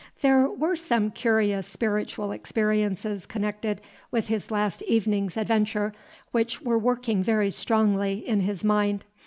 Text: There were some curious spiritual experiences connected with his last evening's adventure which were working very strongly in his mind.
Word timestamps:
There 0.21 0.49
were 0.49 0.75
some 0.75 1.11
curious 1.11 1.67
spiritual 1.67 2.31
experiences 2.31 3.27
connected 3.27 3.81
with 4.09 4.29
his 4.29 4.49
last 4.49 4.81
evening's 4.87 5.37
adventure 5.37 5.93
which 6.31 6.59
were 6.63 6.79
working 6.79 7.21
very 7.21 7.51
strongly 7.51 8.13
in 8.27 8.39
his 8.39 8.63
mind. 8.63 9.05